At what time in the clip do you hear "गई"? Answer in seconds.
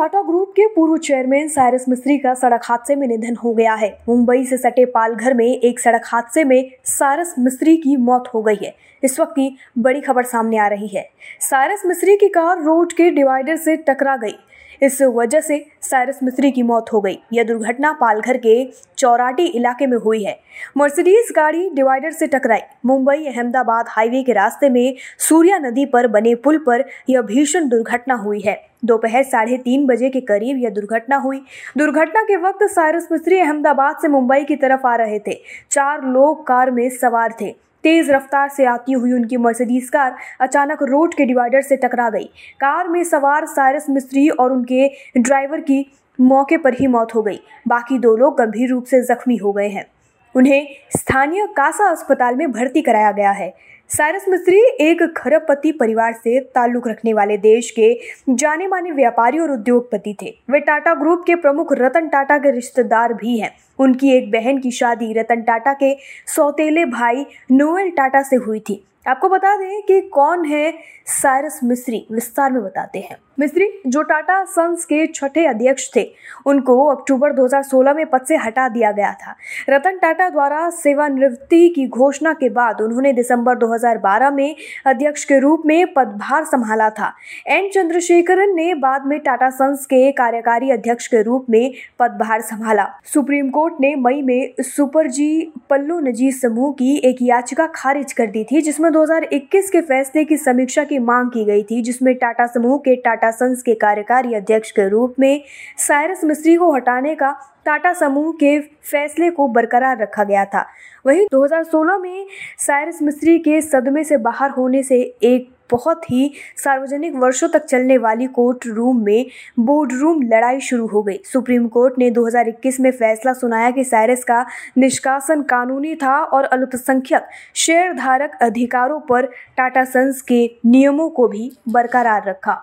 8.42-8.58, 14.16-14.36, 17.00-17.18, 42.10-42.24, 47.22-47.40, 101.44-101.62, 121.02-121.20